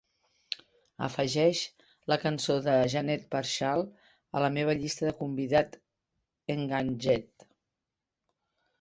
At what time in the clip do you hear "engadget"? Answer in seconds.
6.59-7.51